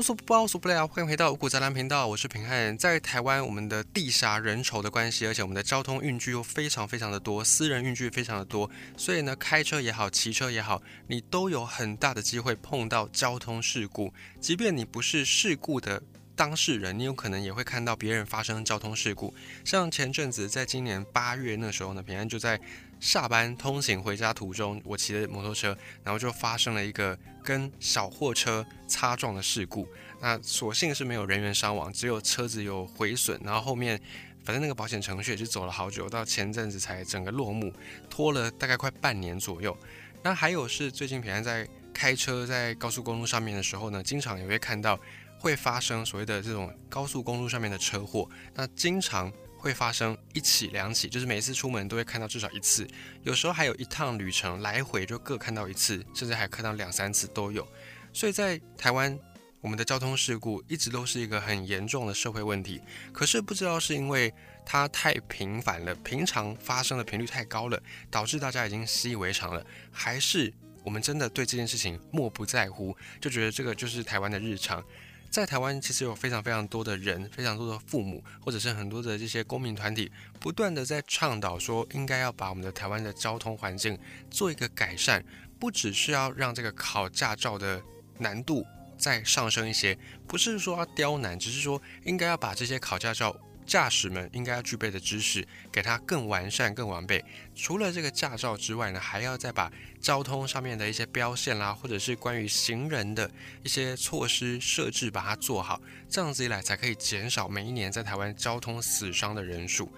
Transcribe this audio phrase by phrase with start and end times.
[0.00, 0.88] 无所不包，无所不聊。
[0.88, 2.74] 欢迎回到五谷杂粮频道，我是平汉。
[2.78, 14.10] 在台湾，我们的地狭人稠的关系，而且我们的交通运具又非常非常的多，私人运具非常的多，所以呢，开车也好，骑车也好，你都有很大的机会碰到交通事故。
[14.40, 16.02] 即便你不是事故的
[16.34, 19.34] 当事人，你有可能也会看到别人发生交通事故。
[19.66, 22.58] 像前阵子，在今年八月那时候呢，平安就在。
[23.00, 29.88] 下班通行回家途中，我骑着摩托车，然后就发生了一个跟小货车擦撞的事故。
[30.20, 33.40] 那所幸是没有人员伤亡，只有车子有毁损。
[33.42, 33.98] 然后后面
[34.44, 37.72] 反正那个保险程序也是走了好久，到前阵子才整个落幕，
[38.10, 39.74] 拖了大概快半年左右。
[40.22, 45.00] 那还有是最近平安在开车在高速公路上面的时候呢，经常也会看到
[45.38, 48.28] 会发生所谓的这种高速公路上面的车祸。
[48.54, 49.32] 那经常。
[49.60, 52.88] 会发生一起两起，就是每一次出门都会看到至少一次，
[53.22, 57.68] 有时候还有一趟旅程来回就各看到一次，甚至还看到两三次都有。
[58.10, 59.16] 所以在台湾，
[59.60, 62.80] 我们的交通事故一直都是一个很严重的社会问题。
[63.12, 64.32] 可是不知道是因为
[64.64, 67.80] 它太频繁了，平常发生的频率太高了，
[68.10, 70.50] 导致大家已经习以为常了，还是
[70.82, 74.82] 我们真的对这件事情漠不在乎，就觉得这个就是台湾的日常。
[75.30, 83.96] 在台湾，其实有非常非常多的人，非常多的父母，或者是很多的这些公民团体，不断的在倡导说，应该要把我们的台湾的交通环境
[84.28, 85.24] 做一个改善，
[85.60, 87.80] 不只是要让这个考驾照的
[88.18, 88.66] 难度
[88.98, 93.36] 再上升一些，不是说要刁难，只是说应该要把这些考驾照。
[93.70, 97.24] 驾驶们应该要具备的知识，给它更完善、更完备。
[97.54, 103.30] 除了这个驾照之外呢，还要再把交通上面的一些标线啦，或者是关于行人的
[103.62, 105.80] 一些措施设置，把它做好。
[106.08, 109.88] 这样子一来，才可以减少每一年在台湾交通死伤的人数。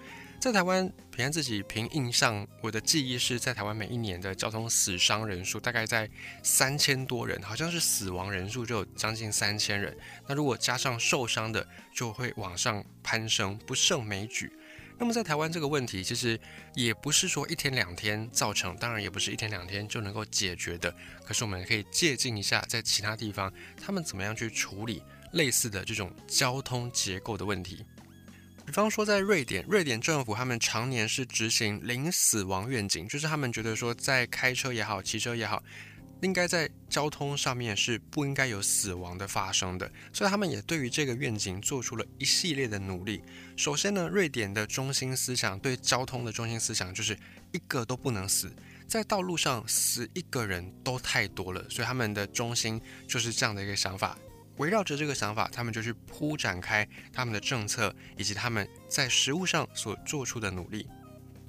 [0.43, 6.09] 在台湾，平安自己凭印象，我的记忆是在台湾每一年的交通死伤人数大概在
[6.43, 9.97] 三千多人，好像是死亡人数就有将近三千人。
[10.27, 14.51] 那如果加上受伤的，就会往上攀升，不胜枚举。
[14.99, 16.37] 那么在台湾这个问题，其实
[16.75, 20.93] 也不是说一天两天造成，当然也不是一天两天就能够解决的。
[21.23, 23.49] 可是我们可以借鉴一下，在其他地方
[23.81, 27.85] 他们怎么样去处理类似的这种交通结构的问题。
[28.65, 35.61] 比方说，在瑞典，瑞典政府他们常年是执行零死亡愿景，就是他们觉得说，在开车也好，骑车也好，
[36.21, 43.21] 应该在交通上面是不应该有死亡的发生的，所以他们也对于这个愿景做出了一系列的努力。
[43.57, 47.15] 首先呢，瑞典的中心思想对交通的中心思想就是
[47.51, 48.51] 一个都不能死，
[48.87, 54.17] 在道路上死一个人都太多了，所以他们的中心就是这样的一个想法。
[54.57, 60.87] 围绕着这个想法，他们就去铺展开他们的政策，以及他们在实物上所做出的努力。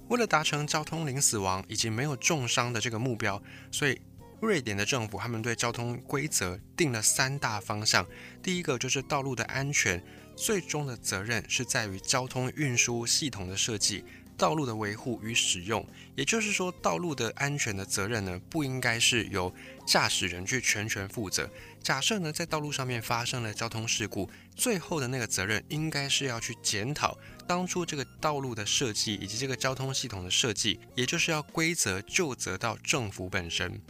[0.09, 3.98] 为了达成交通零死亡以及没有重伤的这个目标，所以
[4.41, 8.06] 瑞典的政府他们对交通规则定了三大方向。
[8.43, 10.03] 第一个就是道路的安全，
[10.37, 14.04] 最终的责任是在于交通运输系统的设计。
[14.37, 19.55] 道路的维护与使用，也就是说，道路的安全的责任呢，不应该是由
[19.87, 21.49] 驾驶人去全权负责。
[21.83, 33.81] 假设呢，在道路上面发生了交通事故，最后的那个责任应该是要去检讨当初这个道路的设计以及这个交通系统的设计，也就是要归责就责到政府本身。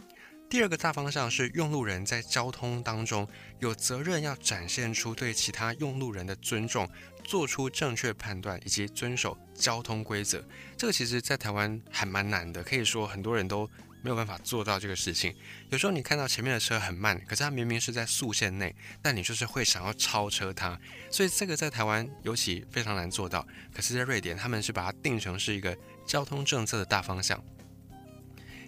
[0.47, 3.27] 第二个大方向是用路人在交通当中
[3.59, 6.87] 有责任要展现出对其他用路人的尊重。
[7.25, 10.41] 做出正确判断以及遵守交通规则，
[10.77, 13.69] 这个其实在台湾还蛮难的，可以说很多人都
[14.03, 15.35] 没有办法做到这个事情。
[15.71, 23.45] 有时候你看到前面的车很慢，可是它明明是在速线内，但你就是会想要超车它，所以这个在台湾尤其非常难做到。
[23.73, 25.75] 可是，在瑞典，他们是把它定成是一个
[26.05, 27.43] 交通政策的大方向，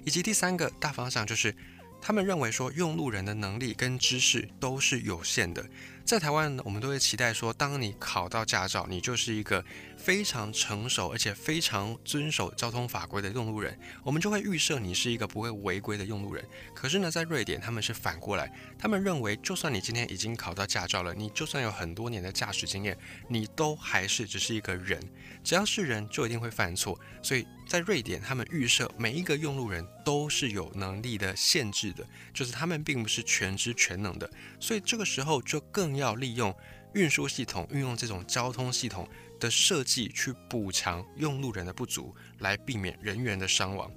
[0.04, 1.56] 以及第三个大方向就是。
[2.00, 5.66] 他们认为说，用路人的能力跟知识都是有限的。
[6.08, 9.62] 在台湾，我们都会期待说，当你考到驾照，你就是一个
[9.98, 16.48] 非常成熟而且非常遵守交通法规的用路人，我们就会预设你是一个不会违规的用路人。
[16.74, 25.02] 可是呢，在瑞典，他们是反过来，他们认为，就算你今天已经考到驾照了，你就算有很多年的驾驶经验，你都还是只是一个人。
[25.44, 26.98] 只要是人，就一定会犯错。
[27.22, 34.30] 所以在瑞典，他们预设每一个用路人都是有能力的限制的，就是他们并不是全知全能的。
[34.60, 36.56] 所以这个时候就更要利用
[36.94, 39.08] 运输系统，运用这种交通系统
[39.40, 43.92] 的设计去补强用路人的不足，来避免人员的伤亡。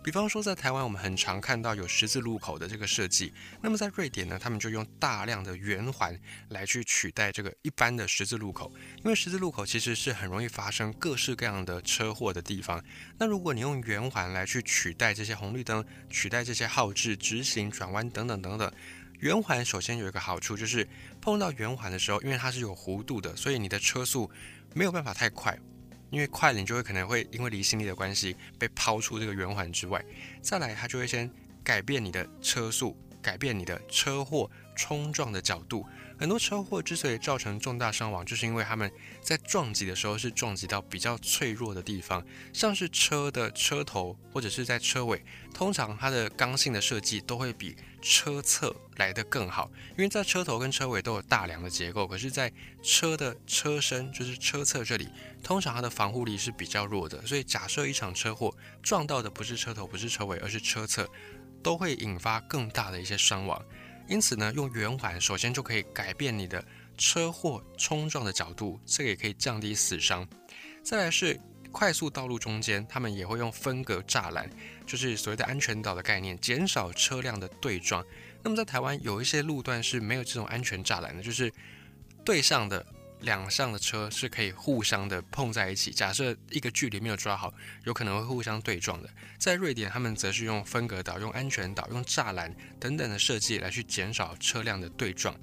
[0.00, 6.18] 比方说，在台湾我们很常看到有十字路口的这个设计，那么在瑞典呢，他们就用大量的圆环
[6.50, 12.82] 来去取代这个一般的十字路口，因为十字路口其实是很容易发生各式各样的车祸的地方。
[13.18, 18.72] 那如果你用圆环来去取代这些红绿灯，取代这些号志、直行、转弯等等等等。
[19.18, 20.88] 圆环首先有一个好处，就是
[21.20, 24.30] 碰到圆环的时候，因为它是有弧度的，所以你的车速
[24.78, 25.58] 没有办法太快，
[26.08, 30.00] 因为快了你就会可能会因为离心力的关系被抛出这个圆环之外。
[30.40, 31.28] 再来，它就会先
[31.64, 34.48] 改变你的车速，改变你的车祸
[34.78, 35.84] 冲撞的角度。
[36.20, 38.90] 很多车祸之所以造成重大伤亡，就是因为他们
[39.20, 45.22] 在撞击的时候是撞击到比较脆弱的地方，像是车的车头或者是在车尾，
[45.54, 52.52] 通常它的刚性的设计都会比车侧来得更好，因为在车头跟车尾都有大梁的结构，可是，在
[52.82, 55.08] 车的车身就是车侧这里，
[55.44, 58.52] 通常它的防护力是比较弱的，所以假设一场车祸
[58.82, 61.08] 撞到的不是车头，不是车尾，而是车侧，
[61.62, 63.64] 都会引发更大的一些伤亡。
[64.08, 66.64] 因此呢，用圆环首先就可以改变你的
[66.96, 70.26] 车祸冲撞的角度，这个也可以降低死伤。
[70.82, 71.38] 再来是
[71.70, 74.50] 快速道路中间，他们也会用分隔栅栏，
[74.86, 78.04] 就是所谓的安全岛的概念，减少车辆的对撞。
[78.42, 81.52] 那么在台湾有一些路段是没有这种安全栅栏的，就是
[82.24, 82.84] 对上的。
[83.20, 85.90] 两上的车是可以互相的碰在一起。
[85.90, 87.52] 假设一个距离没有抓好，
[87.84, 89.08] 有可能会互相对撞的。
[89.38, 95.34] 在瑞典，他们则是用分隔岛、用安全岛、用栅栏等等的设计来去减少车辆的对撞。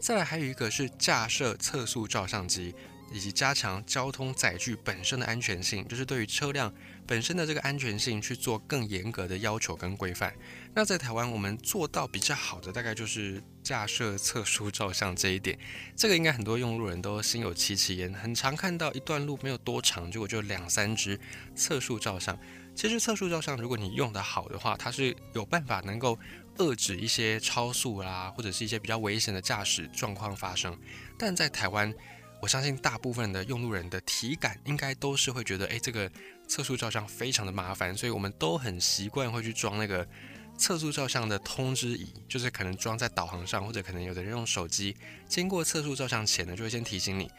[0.00, 2.74] 再来，还有一个是架设测速照相机。
[3.14, 6.72] 以及加强交通载具本身的安全性，就是对于车辆
[7.06, 10.32] 本身的这个安全性去做更严格的要求跟规范。
[10.74, 15.58] 那在台湾，我们做到比较好的，大概就是架设测速照相这一点。
[15.94, 21.20] 这个应该很多用路人都心有戚戚焉，很常看到一段路没有多长，结果就两三只
[21.54, 22.38] 测速照相。
[22.74, 26.18] 其实测速照相，如果你用得好的话，它是有办法能够
[26.56, 30.74] 遏制一些超速啦，或者是一些比较危险的驾驶状况发生。
[31.18, 31.92] 但在台湾，
[32.40, 36.10] 我相信大部分的用路人的体感应该都是会觉得，哎，这个
[36.48, 40.08] 测速照相非常的麻烦，所以我们都很习惯会去装那个
[40.56, 44.96] 测速照相的通知仪，就是可能装在导航上，或者可能有的人用手机，
[45.28, 47.30] 经过测速照相前呢，就会先提醒你。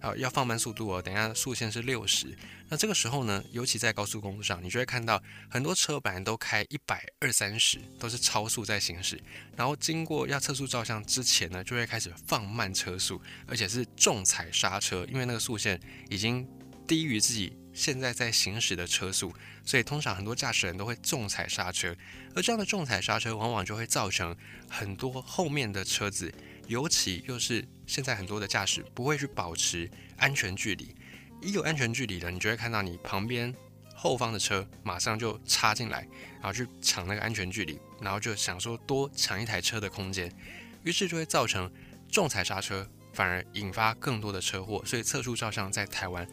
[0.00, 1.02] 啊，要放慢速度哦。
[1.02, 2.34] 等下速限是六十，
[2.70, 9.20] 那这个时候呢，尤其在高速公路上，你就会看到很多车本来都开一百二三十，都是超速在行驶。
[9.54, 15.78] 然后经过要测速照相之前呢，就会开始放慢车速，而且是重踩刹车，因为那个速限
[16.08, 16.48] 已经
[16.90, 19.32] 低于自己现在在行驶的车速，
[19.64, 21.94] 所以通常很多驾驶人都会重踩刹车。
[22.34, 24.36] 而这样的重踩刹车，往往就会造成
[24.68, 26.34] 很多后面的车子。
[26.66, 30.92] 尤其又是现在很多的驾驶不会去保持安全距离，
[31.40, 33.54] 一有安全距离了，你就会看到你旁边
[33.94, 36.00] 后方的车马上就插进来，
[36.34, 40.28] 然后去抢那个安全距离，然后就想说多抢一台车的空间，
[40.82, 41.70] 于是就会造成
[42.10, 44.82] 重踩刹车，反而引发更多的车祸。
[44.84, 46.26] 所以测速照相在台湾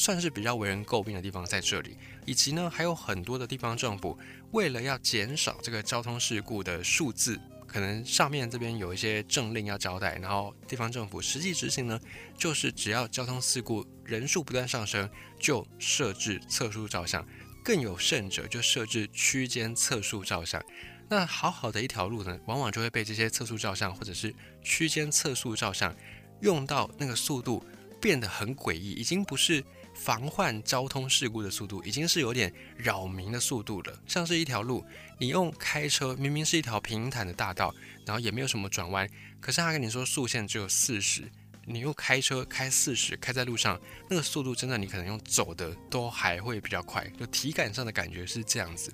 [0.00, 1.94] 算是比较为人诟病的地方在这里，
[2.24, 4.18] 以及呢还有很多的地方政府
[4.50, 7.38] 为了要减少这个交通事故的数字。
[7.66, 12.00] 可能上面这边有一些政令要交代，然后地方政府实际执行呢，
[12.34, 15.06] 就是只要交通事故人数不断上升，
[15.38, 17.22] 就设置测速照相，
[17.62, 20.64] 更有甚者就设置区间测速照相。
[21.10, 25.94] 那好好的一条路呢，往往就会被这些测速照相或者是区间测速照相
[26.40, 27.62] 用到那个速度
[28.00, 29.62] 变得很诡异，已经不是。
[30.00, 34.82] 防患交通事故的速度已经是有点扰民的速度了，像是一条路，
[35.18, 37.74] 你用开车明明是一条平坦的大道，
[38.06, 39.06] 然后也没有什么转弯，
[39.42, 41.30] 可是他跟你说速限只有四十，
[41.66, 43.78] 你用开车开四十开在路上，
[44.08, 48.90] 那个速度真的你可能用走的都还会比较快，就体感上的感觉是这样子。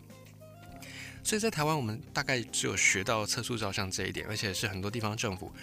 [1.23, 5.55] 所以在台湾，我们大概只有学到测速照相这一点，而且是很多地方政府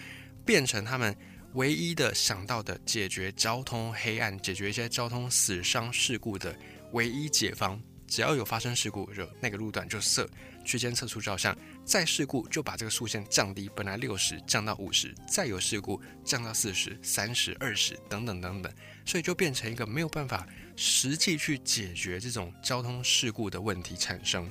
[0.42, 1.14] 变成他们。
[1.54, 6.54] 唯一的想到的解决交通黑暗、解决一些交通死伤事故的
[6.92, 10.28] 唯一解方，只要有发生事故，就那个路段就设
[10.64, 18.72] 区间测速照相，再事故就把这个速线降低，本来六十降到五十，再有事故降到四十三十、二十等等等等，
[19.06, 20.44] 所以就变成一个没有办法
[20.74, 24.50] 实际去解决这种交通事故的问题产生。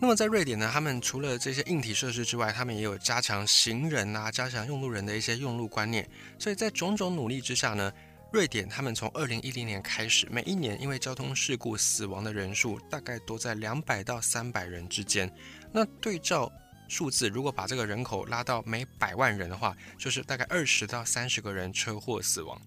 [0.00, 6.06] 那么在瑞典呢，他们除了这些硬体设施之外，他们也有加强行人啊、加强用路人的一些用路观念。
[6.38, 7.90] 所以在种种努力之下呢，
[8.32, 15.32] 瑞典他们从二零一零年开始，每一年因为交通事故死亡的人数大概都在两百到三百人之间。
[15.72, 16.52] 那对照
[16.88, 22.60] 数字，如果把这个人口拉到每百万人的话，就是大概二十到三十个人车祸死亡。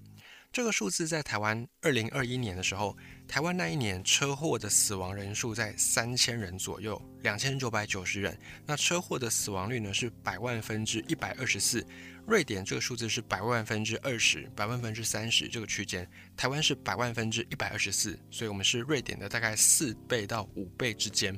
[0.51, 2.97] 这个数字在台湾二零二一年的时候。
[3.27, 8.39] 台湾那一年车祸的死亡人数在三千人左右，两千九百九十人。
[8.65, 11.85] 那车祸的死亡率呢是百万分之一百二十四。
[12.25, 16.09] 瑞典这个数字是百万分之二十，百万分之三十这个区间。
[16.37, 21.37] 台湾是百万分之一百二十四，所以我们是瑞典的大概四倍到五倍之间。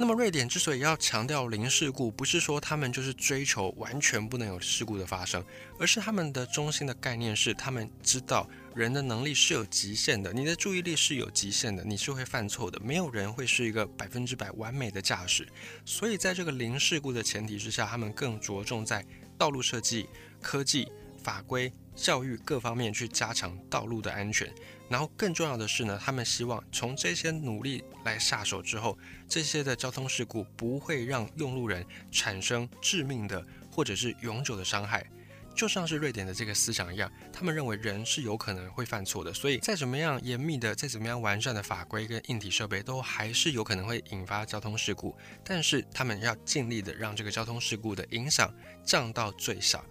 [0.00, 5.44] 那么瑞典之所以要强调零事故，不是说他们就是追求完全不能有事故的发生，
[5.78, 15.46] 而是他们的中心的概念是，他们知道人的能力是有极限的，你的注意力是有极限的，你是会犯错的，没有人会是一个百分之百完美的驾驶。
[15.84, 19.04] 所以在这个零事故的前提之下，他们更着重在
[19.36, 20.08] 道路设计、
[20.40, 20.90] 科技、
[21.22, 24.52] 法规、教育各方面去加强道路的安全。
[24.88, 35.06] 然后更重要的是呢，他们希望从这些努力来下手之后，这些的交通事故不会让用路人产生致命的或者是永久的伤害。
[35.54, 45.14] 就像是瑞典的这个思想一样，他们认为人是有可能会犯错的，所以再怎么样严密的、再怎么样完善的法规跟硬体设备，都还是有可能会引发交通事故。
[45.44, 48.52] 但是他们要尽力的让这个交通事故的影响
[48.84, 49.84] 降到最小，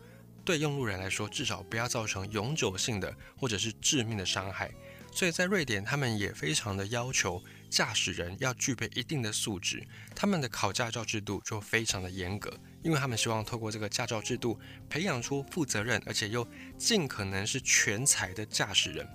[0.45, 4.71] 对用路人来说，至少不要造成永久性的或者是致命的伤害。
[5.11, 9.83] 所以在瑞典，他们也非常的要求驾驶人要具备一定的素质，
[10.15, 19.07] 他们的考驾照制度就非常的严格，因为他们希望透过这个驾照制度，培养出负责任而且又尽可能是全才的驾驶人。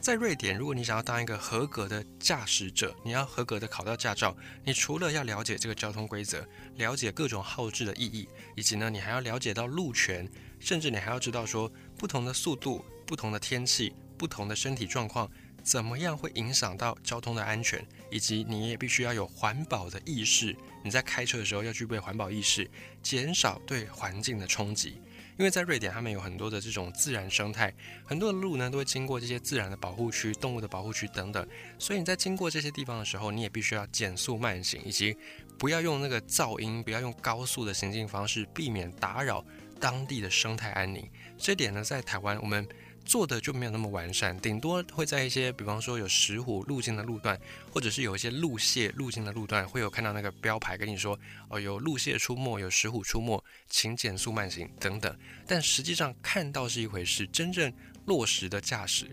[0.00, 6.46] 在瑞典，如果你想要当一个合格的驾驶者，你要合格的考到驾照，你除了要了解这个交通规则，
[6.76, 13.94] 了解各种号志的意义，以及呢，你还要了解到路权，甚至你还要知道说不同的速度、不同的天气。
[14.18, 15.30] 不同的身体状况
[15.62, 20.56] 怎么样会影响到交通的安全，以及你也必须要有环保的意识。
[20.82, 22.66] 你在开车的时候要具备环保意识，
[23.02, 24.98] 减少对环境的冲击。
[25.36, 27.70] 因为在瑞典，他们有很多的这种自然生态，
[28.06, 31.46] 很多的路呢都会经过这些自然的保护区、动物的保护区等等。
[31.78, 35.14] 所以你在经过这些地方的时候，你也必须要减速慢行，以及
[35.58, 39.44] 不要用那个噪音，不要用高速的行进方式，避免打扰
[39.80, 41.08] 当地的生态安宁。
[41.38, 42.66] 这点呢，在台湾我们。
[43.06, 47.38] 做的就没有那么完善，顶多会在一些，比方说有石虎路径的路段，
[47.72, 51.16] 或者是有一些路蟹路径的路段，会有看到那个标牌跟你说，
[51.48, 55.16] 哦，有路蟹出没，有石虎出没，请减速慢行等等。
[55.46, 57.72] 但实际上看到是一回事，真正
[58.06, 59.06] 落实的驾驶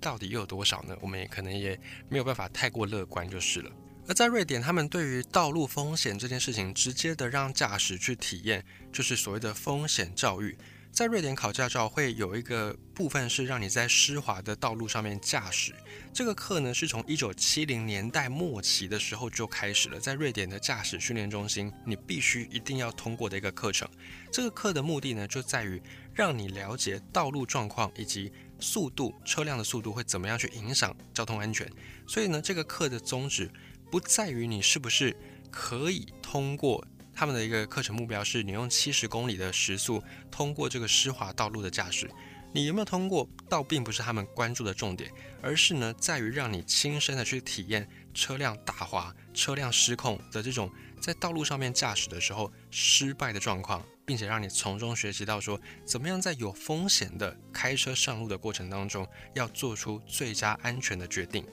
[0.00, 0.96] 到底又有多少呢？
[1.02, 1.78] 我们也可能也
[2.08, 3.70] 没有办法太过乐观就是了。
[4.08, 10.56] 而在瑞典，他们对于道路风险这件事情，直接的让驾驶去体验，就是所谓的风险教育。
[10.90, 15.74] 在瑞典考驾照会有一个部分是让你在湿滑的道路上面驾驶。
[16.10, 23.86] 这个课呢是从一九七零年代末期的时候就开始了，在瑞典的驾驶训练中心，你必须一定要通过的一个课程。
[24.32, 25.80] 这个课的目的呢就在于
[26.14, 31.70] 让你了解道路状况以及速度、车辆的速度会怎么样去影响交通安全。
[32.06, 33.50] 所以呢，这个课的宗旨
[33.90, 35.16] 不在于你是不是
[35.50, 36.86] 可以通过。
[37.14, 42.08] 他们的一个课程目标是你用七十公里的时速通过这个湿滑道路的驾驶，
[42.52, 45.10] 你有没有通过，倒并不是他们关注的重点，
[45.42, 59.04] 而是呢在于让你亲身的去体验车辆打滑、车辆失控的这种在道路上面驾驶的时候失败的状况，并且让你从中学习到说怎么样在有风险的开车上路的过程当中
[59.34, 61.44] 要做出最佳安全的决定，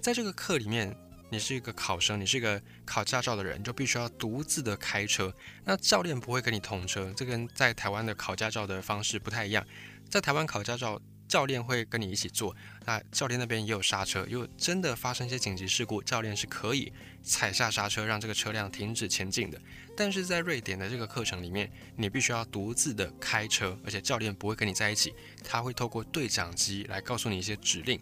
[0.00, 0.96] 在这个课里面。
[1.30, 5.32] 你是一个考生，你是一个考驾照的人，就必须要独自的开车。
[5.64, 9.64] 那教练不会跟你同车，这跟在台湾的考驾照的方式不太一样。
[10.08, 19.60] 在台湾考驾照，教练会跟你一起坐，那教练那边也有刹车，如果真的发生一些紧急事故，教练是可以踩下刹车，让这个车辆停止前进的。
[19.96, 28.00] 但是在瑞典的这个课程里面，你必须要独自的开车，而且教练不会跟你在一起，他会透过对讲机来告诉你一些指令。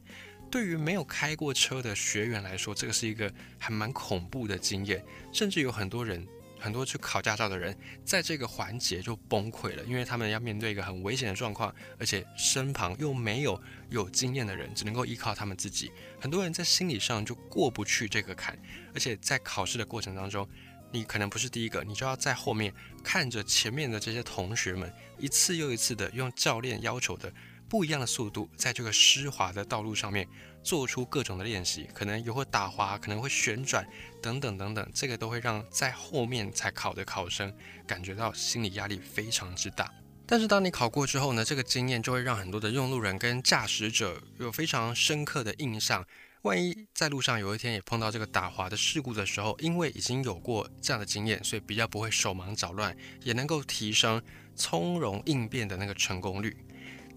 [0.50, 6.26] 对于没有开过车的学员来说，这个是一个还蛮恐怖的经验，甚至有很多人，
[6.58, 15.92] 很多去考驾照的人，在这个环节就崩溃了，因为他们要面对一个很危险的状况，而且身旁又没有有经验的人，只能够依靠他们自己。
[16.18, 18.58] 很多人在心理上就过不去这个坎，
[18.94, 20.48] 而且在考试的过程当中，
[20.90, 22.72] 你可能不是第一个，你就要在后面
[23.04, 27.30] 看着前面的这些同学们一次又一次的用教练要求的。
[27.68, 30.26] 不一样的速度，在这个湿滑的道路上面
[30.62, 33.86] 做出各种的练习，可能也会打滑，可能会旋转，
[34.22, 37.54] 等等等等，这个都会让在后面才考的考生
[37.86, 39.92] 感觉到心理压力非常之大。
[40.26, 46.06] 但是当你考过之后呢，这个经验就会让很多的用路人跟驾驶者有非常深刻的印象。
[46.42, 54.22] 万一在路上有一天也碰到这个打滑的事故的时候，因为已经有过这样的经验，所以比较不会手忙脚乱，也能够提升
[54.54, 56.56] 从容应变的那个成功率。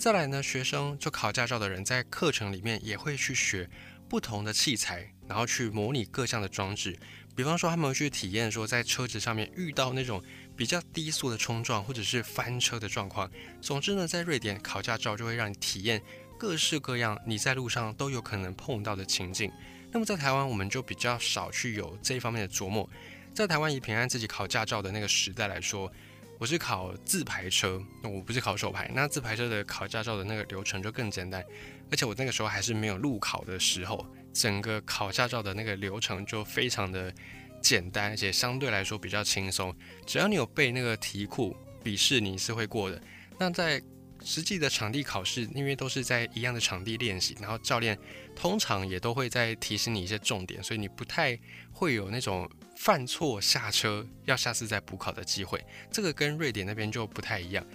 [0.02, 3.70] 再来呢，学生就考驾照的人在课程里面也会去学
[4.10, 6.98] 不同的器材，然后去模拟各项的装置。
[7.36, 10.20] 比方说，他们去体验说，在车子上面遇到那种
[10.58, 13.30] 比较低速的冲撞，或者是翻车的状况。
[13.62, 16.02] 总之呢，在瑞典考驾照就会让你体验
[16.36, 19.52] 各式各样你在路上都有可能碰到的情境。
[19.92, 22.90] 那么在台湾，我们就比较少去有这一方面的琢磨。
[23.36, 25.94] 在台湾以平安自己考驾照的那个时代来说，
[26.42, 28.90] 我是考自排车，那我不是考手牌。
[28.96, 31.40] 那自排车的考驾照的那个流程就更简单，
[31.92, 37.14] 而且我那个时候还是没有路考的时候，整个考驾照的那个流程就非常的
[37.62, 39.72] 简单，而且相对来说比较轻松。
[40.04, 43.00] 只要你有背那个题库，笔试你是会过的。
[43.38, 43.80] 那在
[44.24, 47.98] 实际的场地考试，因为都是在一样的场地练习，然后教练
[48.36, 51.38] 通常也都会在提醒你一些重点，所以你不太
[51.72, 55.64] 会有那种犯错下车要下次再补考的机会。
[55.92, 57.66] 这个跟瑞典那边就不太一样。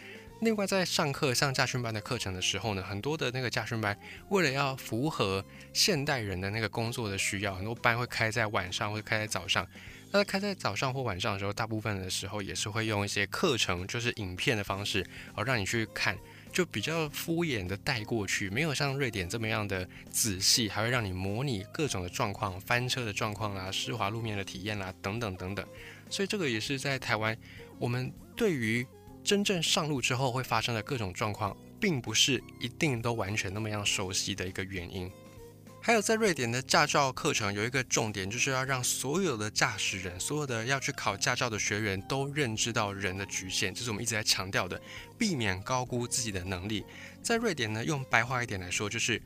[0.43, 3.99] 另外，在上课上驾训班的课程的时候呢，很多的那个驾训班
[4.29, 9.67] 为了要符合现代人的那个工作的需要，很多班会开在晚上或者开在早上。
[10.13, 16.17] 那开在早上或晚上的时候，大部分的时候也是会用一些课程，就是影片的方式，而让你去看。
[16.57, 25.69] 就比较敷衍的带过去，没有像瑞典这么样的仔细，还会让你模拟各种的状况，翻车的状况啦，湿滑路面的体验啦，等等等等。
[26.09, 27.37] 所以这个也是在台湾，
[27.79, 28.87] 我们对于
[29.23, 35.13] 真正上路之后会发生的各种状况，并不是一定都完全那么样熟悉的一个原因。
[35.87, 44.83] 还有在瑞典的驾照课程有一个重点，就是要让所有的驾驶人、所有的要去考驾照的学员都认知到人的局限，这是我们一直在强调的，
[45.17, 46.85] 避免高估自己的能力。
[47.23, 49.23] 在瑞典呢，用白话一点来说，就是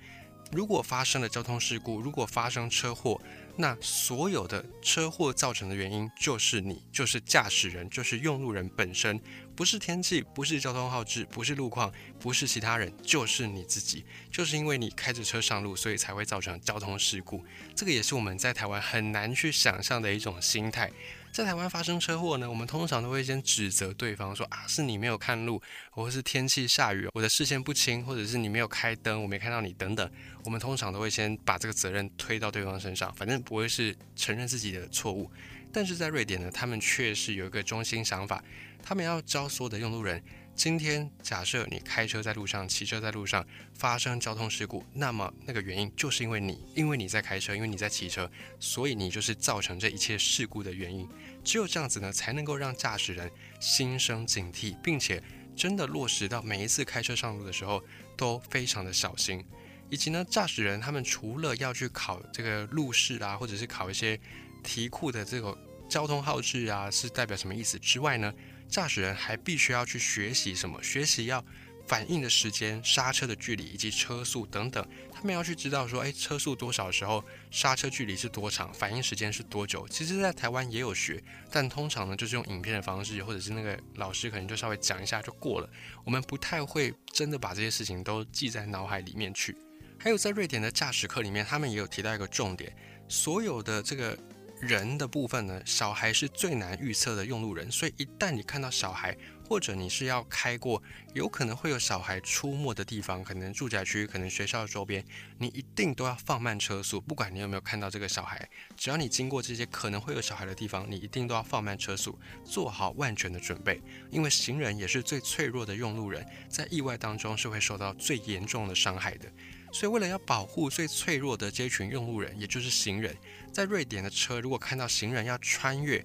[0.53, 3.19] 如果发生了交通事故，如果发生车祸。
[3.57, 9.21] 那所有的车祸造成的原因就是你，就是驾驶人，就是用路人本身，
[9.61, 17.45] 不是天气，不是交通号志，不是路况，不是其他人，就是你自己，就是因为你开着车上路，所以才会造成交通事故。
[17.77, 20.91] 这个也是我们在台湾很难去想象的一种心态。
[21.31, 30.11] 在台湾发生车祸呢，我们通常都会先指责对方说啊，是你没有看路，或是天气下雨，我的视线不清，或者是你没有开灯，我没看到你等等。
[30.43, 35.31] 我们通常都会先把这个责任推到对方身上，反正不会是承认自己的错误。
[35.71, 38.43] 但是在瑞典呢，他们却是有一个中心想法，
[38.83, 40.23] 他们要教所有的用路人。
[40.57, 51.09] 今天假设你开车在路上，骑车在路上发生交通事故，那么那个原因就是因为你，因为你在开车，因为你在骑车，所以你就是造成这一切事故的原因。
[51.43, 55.23] 只有这样子呢，才能够让驾驶人心生警惕，并且
[55.57, 57.83] 真的落实到每一次开车上路的时候
[58.15, 59.43] 都非常的小心。
[59.89, 64.21] 以及呢，驾驶人他们除了要去考这个路试啊，或者是考一些
[64.63, 65.57] 题库的这个
[65.89, 68.31] 交通号志啊，是代表什么意思之外呢？
[68.71, 70.81] 驾驶人还必须要去学习什么？
[70.81, 71.45] 学习要
[71.89, 74.87] 反应的时间、刹车的距离以及车速等等。
[75.13, 79.87] 他们要去知道说，哎，车速多少时候，刹车距离是多长，反应时间是多久。
[79.89, 85.69] 其实，在台湾也有学，但通常呢，就是用影片的方式，或者是那个老师可能就稍微讲一下就过了。
[86.05, 89.57] 我们不太会真的把这些事情都记在脑海里面去。
[89.99, 92.73] 还有在瑞典的驾驶课里面，他们也有提到一个重点，
[93.09, 94.17] 所有的这个。
[94.61, 99.17] 人的部分呢，小孩是最难预测的用路人，所以一旦你看到小孩，
[99.49, 100.83] 或者你是要开过
[101.15, 105.03] 有可能会有小孩出没的地方，可能住宅区，可能学校的周边，
[105.39, 119.33] 你一定都要放慢车速，不管你有没有看到这个小孩，只要你经过这些可能会有小孩的地方，你一定都要放慢车速，做好万全的准备，因为行人也是最脆弱的用路人，在意外当中是会受到最严重的伤害的。
[119.73, 123.17] 所以，为了要保护最脆弱的这群用路人，也就是行人，
[123.53, 126.05] 在瑞典的车如果看到行人要穿越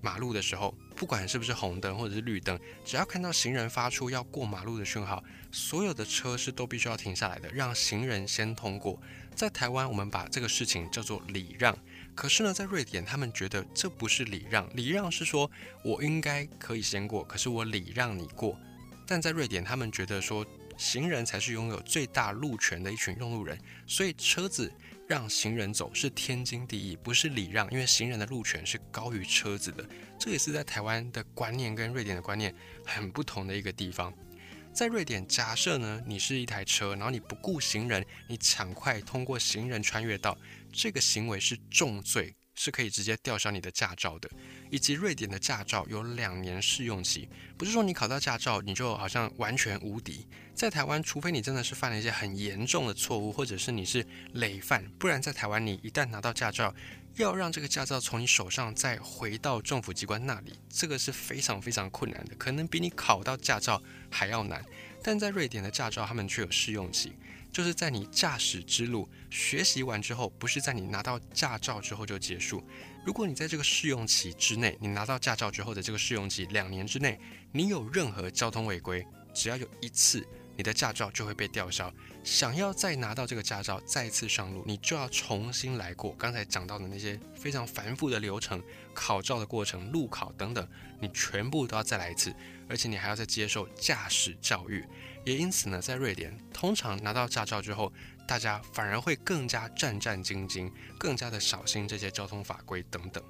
[0.00, 9.00] 马路的时候，不管是不是红灯或者是绿灯，只要看到行人发出要过马路的讯号，所有的车是都必须要停下来的，让行人先通过。
[9.34, 11.76] 在台湾，我们把这个事情叫做礼让，
[12.14, 15.50] 可是呢，在瑞典，他们觉得这不是礼让，礼让是说
[15.82, 18.56] 我应该可以先过，可是我礼让你过。
[19.06, 20.46] 但在瑞典，他们觉得说。
[20.76, 24.72] 行人才是拥有最大路权的一群用路人，所以车子
[25.06, 29.84] 让行人走是天经地义，不是礼让，因为行人的路权是高于车子的。
[30.18, 32.54] 这也是在台湾的观念跟瑞典的观念
[32.84, 34.12] 很不同的一个地方。
[34.72, 40.36] 在瑞典，假设呢你是一台车，然后你不顾行人，你抢快通过行人穿越道，
[40.72, 42.34] 这个行为是重罪。
[42.54, 44.30] 是可以直接吊销你的驾照的，
[44.70, 50.26] 以及瑞典的驾照有两年试用期，不是说你考到驾照你就好像完全无敌。
[50.54, 56.74] 在台湾，除非你真的是犯了一些很严重的错误，或者是你是累犯，不然在台湾你一旦拿到驾照，
[57.16, 64.62] 要让这个驾照从你手上再回到政府机关那里，这个是非常非常困难的，可能比你考到驾照还要难。
[65.02, 67.14] 但在瑞典的驾照，他们却有试用期。
[67.52, 72.64] 就是在你驾驶之路学习完之后，不是在你拿到驾照之后就结束。
[73.04, 77.20] 如果你在这个试用期之内，你拿到驾照之后的这个试用期两年之内，
[77.52, 81.92] 你有任何交通违规，只要有一次你的驾照就会被吊销。
[82.24, 88.62] 想要再拿到这个驾照，再次上路，你就要重新来过刚才讲到的那些非常繁复的流程、
[88.94, 90.66] 考照的过程、路考等等，
[91.00, 92.34] 你全部都要再来一次，
[92.68, 94.84] 而且你还要再接受驾驶教育。
[95.24, 97.92] 也因此呢，在瑞典，通常拿到驾照之后，
[98.26, 103.22] 大家反而会更加战战兢兢，更加的小心这些交通法规等等。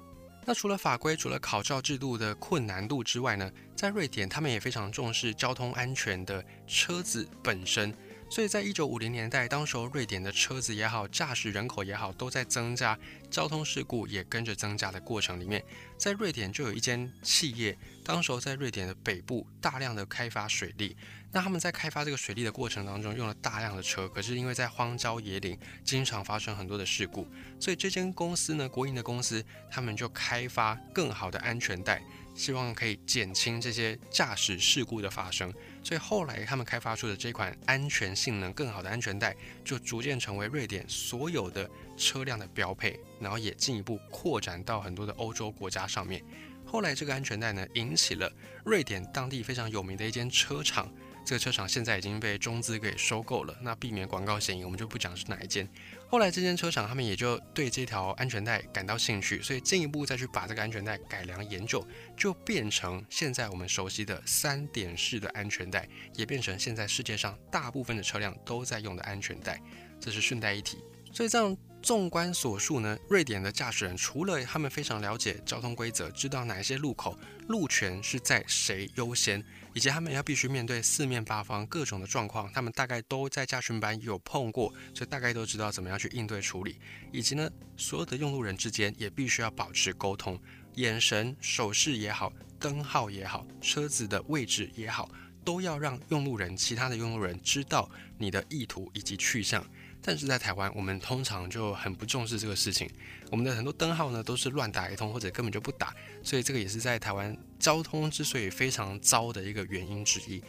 [0.45, 7.93] 那除了法规，除了考照制度的困难度之外呢，在瑞典，他们也非常重视交通安全的车子本身。
[8.33, 12.97] 所以在一九五零年代，当时候瑞典的车子也好，驾驶人口也好，都在增加，
[13.29, 15.63] 交通事故也跟着增加的过程里面，
[15.99, 20.97] 在瑞典就有一间企业，当时候在瑞典的北部大量的开发水利。
[21.31, 27.27] 那他们在开发这个水利的过程当中，用了大量的车，可是因为在荒郊野岭，经常发生很多的事故，
[27.59, 32.01] 所以这间公司呢，国营的公司，他们就开发更好的安全带。
[32.33, 46.23] 希望可以减轻这些驾驶事故的发生，所以后来他们开发出的这款安全性能更好的安全带，就逐渐成为瑞典所有的车辆的标配，然后也进一步扩展到很多的欧洲国家上面。
[46.65, 48.31] 后来这个安全带呢，引起了
[48.65, 50.91] 瑞典当地非常有名的一间车厂。
[51.25, 55.65] 这个车厂现在已经被中资给收购了，那避免广告嫌疑，我们就不讲是哪一间。
[56.13, 61.83] 后来这间车厂他们也就对这条安全带感到兴趣，所以进一步再去把这个安全带改良研究，
[62.15, 69.59] 就变成现在我们熟悉的三点式的安全带，也变成现在世界上大部分的车辆都在用的安全带。
[69.99, 70.77] 这是顺带一提。
[71.11, 77.19] 所以这样纵观所述呢，瑞典的驾驶人除了他们非常了解交通规则，知道哪一些路口
[77.49, 79.43] 路权是在谁优先。
[79.73, 86.79] 以及他们要必须面对四面八方各种的状况，他们大概都在驾训班有碰过，所以大概都知道怎么样去应对处理。
[87.11, 90.39] 以及呢，所有的用路人之间也必须要保持沟通，
[90.75, 95.09] 眼神、手势也好，灯号也好，车子的位置也好，
[95.43, 99.65] 都要让用路人、其他的用路人知道你的意图以及去向。
[100.05, 102.89] 但是在台湾，我们通常就很不重视这个事情。
[103.31, 105.95] 我们的很多灯号呢，都是乱打一通，或者根本就不打。
[106.21, 110.43] 所以这个也是在台湾交通之所以非常糟的一个原因之一。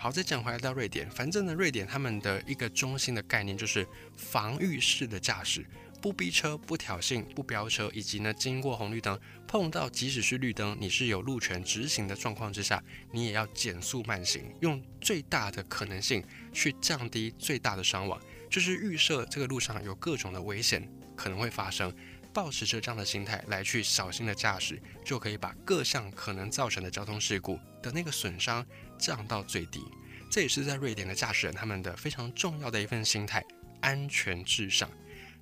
[0.00, 3.86] 好，再讲回来到瑞典，反正呢，瑞典他们的一个中心的概念就是
[4.16, 5.64] 防御式的驾驶，
[6.00, 18.20] 不逼车、不挑衅、不飙车，以及呢，经过红绿灯碰到即使是绿灯，你是有路权直行的状况之下，你也要减速慢行，用最大的可能性去降低最大的伤亡。
[18.50, 21.92] 就是预设这个路上有各种的危险可能会发生，
[22.32, 28.64] 保持着这样的心态来去小心的驾驶，就可以把各项可能造成的交通事故的那个损伤
[28.98, 29.82] 降到最低。
[30.30, 33.44] 这也是在瑞典的驾驶人他们的非常重要的一份心态，
[33.80, 34.88] 安全至上。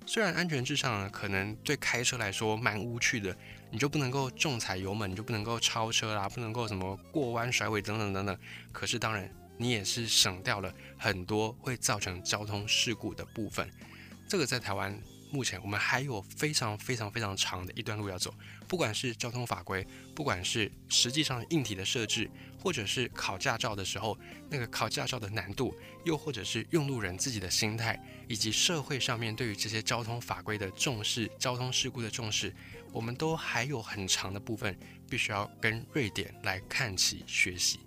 [0.05, 3.35] 虽然安全至上可能对开车来说蛮无趣的，
[3.71, 8.37] 你就不能够重踩油门，你就不能够超车啦，不能够什么过弯甩尾等等等等。
[8.71, 9.29] 可是当然。
[9.57, 13.69] 你也是省掉了很多会造成交通事故的部分。
[14.27, 14.99] 这个在台湾
[15.31, 18.33] 目前我们还有非常非常非常长的一段路要走。
[18.67, 19.85] 不管是交通法规，
[20.15, 24.17] 不管是实际上硬体的设置，或者是考驾照的时候
[24.49, 32.55] 那个考驾照的难度，又或者是用路人自己的心态，以及社会上面对于这些交通法规的重视、交通事故的重视，
[32.91, 34.75] 我们都还有很长的部分
[35.09, 37.79] 必须要跟瑞典来看齐学习。